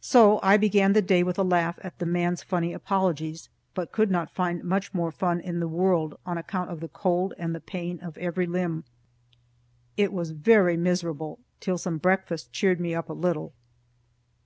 [0.00, 4.10] So I began the day with a laugh at the man's funny apologies, but could
[4.10, 7.60] not find much more fun in the world on account of the cold and the
[7.60, 8.84] pain of every limb.
[9.98, 13.52] It was very miserable, till some breakfast cheered me up a little.